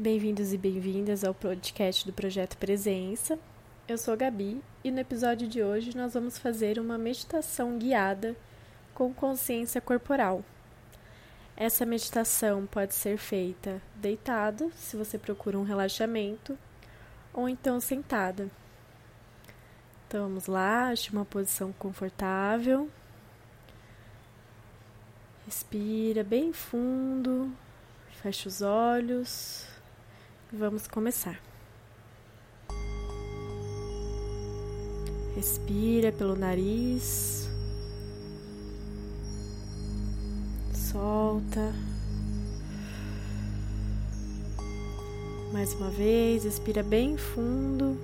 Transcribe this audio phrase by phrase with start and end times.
[0.00, 3.36] Bem-vindos e bem-vindas ao podcast do Projeto Presença.
[3.88, 8.36] Eu sou a Gabi e no episódio de hoje nós vamos fazer uma meditação guiada
[8.94, 10.44] com consciência corporal.
[11.56, 16.56] Essa meditação pode ser feita deitado, se você procura um relaxamento,
[17.34, 18.48] ou então sentada.
[20.06, 22.88] Então vamos lá, ache uma posição confortável.
[25.44, 27.50] Respira bem fundo,
[28.22, 29.76] fecha os olhos
[30.52, 31.40] vamos começar.
[35.34, 37.48] Respira pelo nariz,
[40.72, 41.72] solta.
[45.52, 47.96] Mais uma vez, respira bem fundo.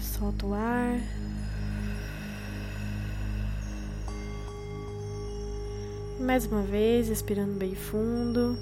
[0.00, 1.17] Solta o ar.
[6.20, 8.58] Mais uma vez, respirando bem fundo.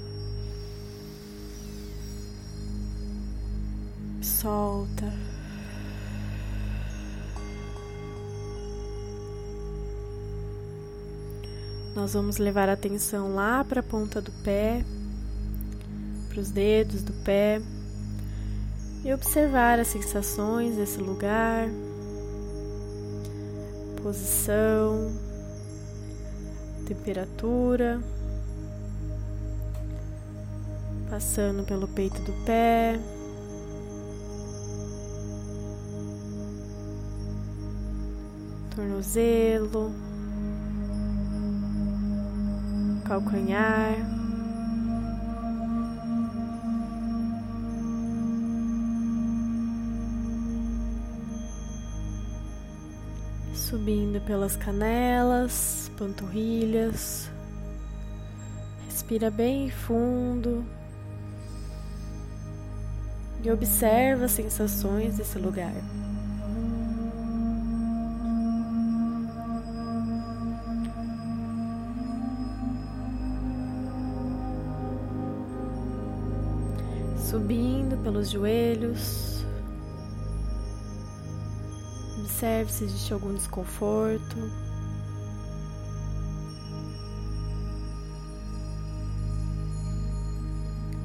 [4.21, 5.11] Solta.
[11.95, 14.85] Nós vamos levar a atenção lá para a ponta do pé,
[16.29, 17.59] para os dedos do pé
[19.03, 21.67] e observar as sensações desse lugar,
[24.03, 25.11] posição,
[26.87, 28.01] temperatura,
[31.09, 32.97] passando pelo peito do pé.
[38.73, 39.91] Tornozelo,
[43.03, 44.26] calcanhar.
[53.67, 57.29] Subindo pelas canelas, panturrilhas.
[58.85, 60.63] Respira bem fundo
[63.43, 65.73] e observa as sensações desse lugar.
[77.17, 79.36] Subindo pelos joelhos,
[82.27, 84.35] Observe se existe algum desconforto.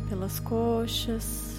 [0.09, 1.52] Pelas coxas.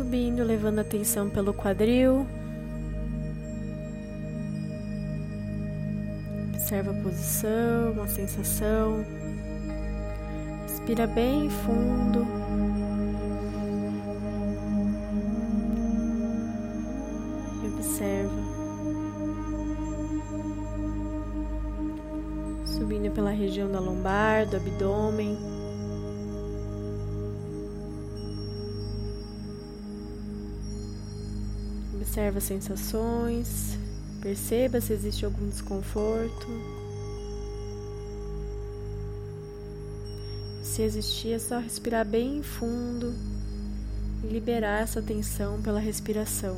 [0.00, 2.26] Subindo, levando a atenção pelo quadril.
[6.54, 9.04] Observa a posição, a sensação.
[10.62, 12.26] Respira bem fundo.
[17.62, 18.40] E observa.
[22.64, 25.49] Subindo pela região da lombar, do abdômen.
[32.00, 33.78] Observe as sensações,
[34.22, 36.46] perceba se existe algum desconforto.
[40.62, 43.12] Se existir, é só respirar bem fundo
[44.24, 46.56] e liberar essa tensão pela respiração.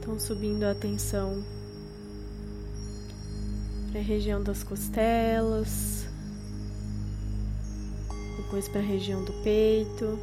[0.00, 1.44] Então, subindo a atenção
[3.92, 6.03] para a região das costelas,
[8.54, 10.16] depois para a região do peito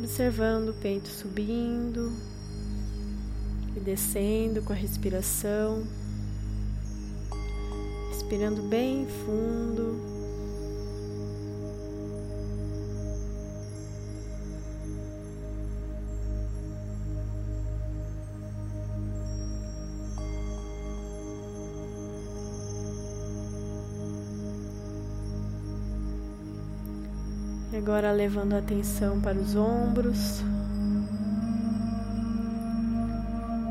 [0.00, 2.12] observando o peito subindo
[3.76, 5.84] e descendo com a respiração,
[8.10, 10.15] respirando bem fundo.
[27.76, 30.42] Agora levando a atenção para os ombros.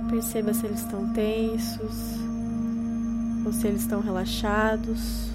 [0.10, 2.20] Perceba se eles estão tensos
[3.44, 5.32] ou se eles estão relaxados.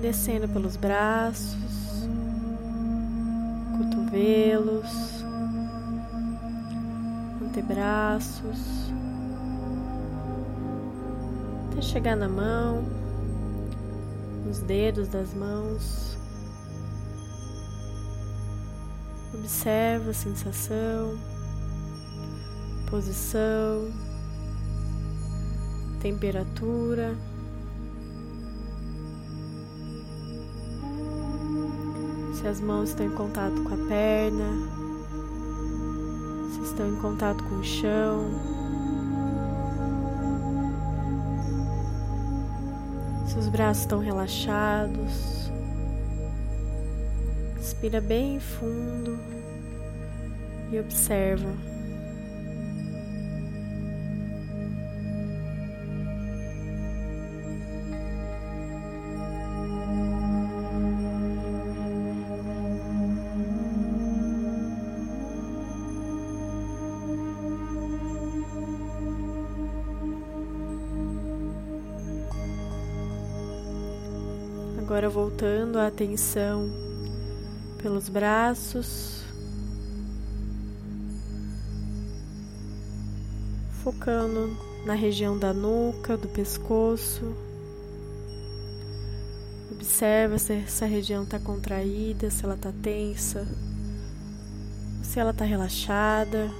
[0.00, 1.65] Descendo pelos braços,
[4.16, 5.24] cotovelos
[7.42, 8.58] antebraços,
[11.70, 12.82] até chegar na mão,
[14.46, 16.16] nos dedos das mãos.
[19.34, 21.18] Observa a sensação,
[22.90, 23.90] posição,
[26.00, 27.14] temperatura.
[32.46, 34.44] Se as mãos estão em contato com a perna,
[36.54, 38.24] se estão em contato com o chão.
[43.26, 45.50] Se os braços estão relaxados.
[47.56, 49.18] Respira bem fundo
[50.70, 51.75] e observa.
[74.96, 76.70] Agora voltando a atenção
[77.82, 79.22] pelos braços,
[83.84, 84.56] focando
[84.86, 87.36] na região da nuca, do pescoço.
[89.70, 93.46] Observa se essa região está contraída, se ela está tensa,
[95.02, 96.50] se ela está relaxada.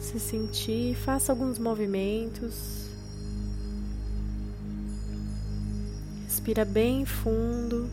[0.00, 2.85] Se sentir, faça alguns movimentos.
[6.46, 7.90] Respira bem fundo.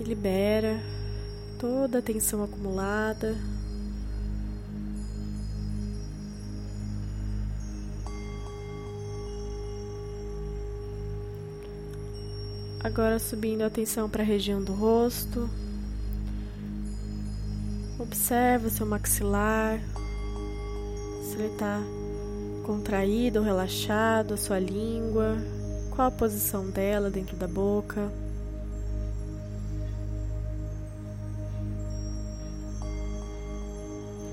[0.00, 0.80] E libera
[1.58, 3.36] toda a tensão acumulada.
[12.82, 15.50] Agora subindo a atenção para a região do rosto.
[17.98, 19.78] Observa seu maxilar,
[21.22, 21.82] se ele está
[22.64, 25.36] contraído ou relaxado, a sua língua,
[25.90, 28.10] qual a posição dela dentro da boca.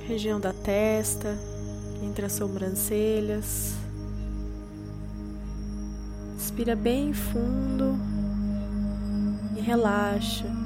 [0.07, 1.37] Região da testa,
[2.01, 3.75] entre as sobrancelhas.
[6.35, 7.95] Inspira bem fundo
[9.55, 10.60] e relaxa.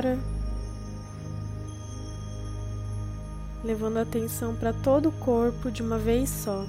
[0.00, 0.18] Agora,
[3.62, 6.64] levando a atenção para todo o corpo de uma vez só.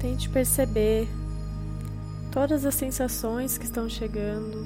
[0.00, 1.08] Tente perceber
[2.30, 4.64] todas as sensações que estão chegando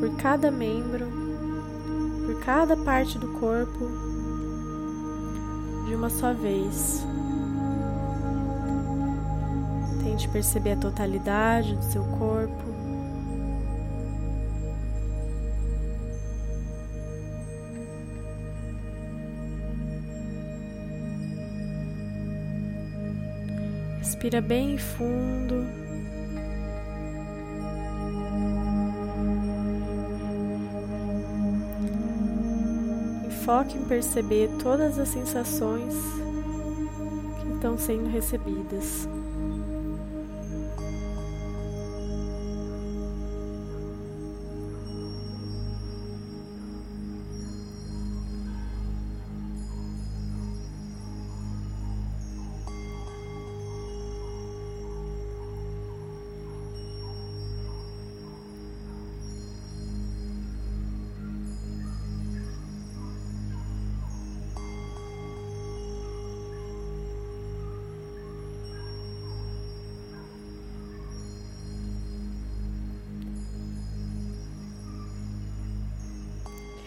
[0.00, 1.06] por cada membro,
[2.26, 3.88] por cada parte do corpo,
[5.86, 7.06] de uma só vez.
[10.02, 12.73] Tente perceber a totalidade do seu corpo.
[24.24, 25.66] Respira bem fundo.
[33.28, 35.94] E foque em perceber todas as sensações
[37.42, 39.06] que estão sendo recebidas.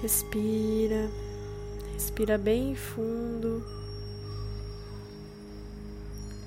[0.08, 1.12] Respira,
[1.94, 3.62] respira bem fundo.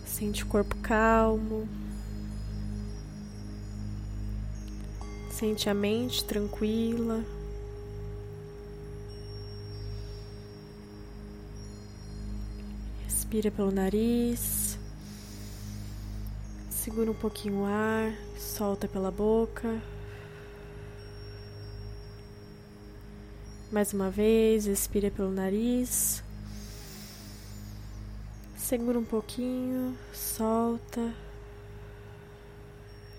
[0.07, 1.69] Sente o corpo calmo.
[5.31, 7.23] Sente a mente tranquila.
[13.05, 14.79] Respira pelo nariz.
[16.71, 20.00] Segura um pouquinho o ar, solta pela boca.
[23.73, 26.25] Mais uma vez, respira pelo nariz.
[28.57, 31.15] Segura um pouquinho, solta.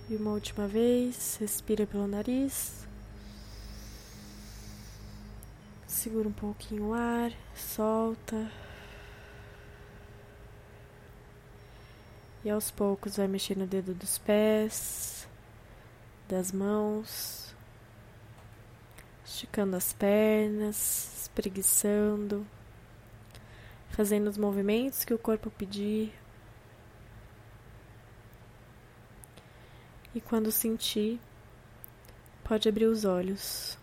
[0.09, 2.85] E uma última vez, respira pelo nariz.
[5.87, 8.51] Segura um pouquinho o ar, solta.
[12.43, 15.25] E aos poucos vai mexer no dedo dos pés,
[16.27, 17.40] das mãos,
[19.41, 22.45] esticando as pernas, espreguiçando,
[23.89, 26.13] fazendo os movimentos que o corpo pedir.
[30.13, 31.19] E quando sentir,
[32.43, 33.79] pode abrir os olhos.